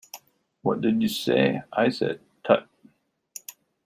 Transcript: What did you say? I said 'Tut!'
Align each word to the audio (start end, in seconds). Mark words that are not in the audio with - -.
What 0.63 0.81
did 0.81 0.99
you 1.03 1.07
say? 1.07 1.61
I 1.71 1.89
said 1.89 2.21
'Tut!' 2.43 2.67